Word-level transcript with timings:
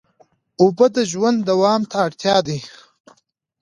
اوبه 0.61 0.85
د 0.95 0.97
ژوند 1.11 1.37
دوام 1.49 1.81
ته 1.91 1.95
اړتیا 2.07 2.37
دي. 2.47 2.59